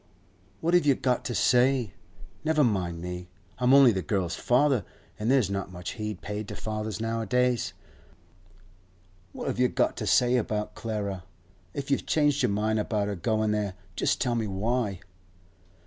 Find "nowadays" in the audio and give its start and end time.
6.99-7.73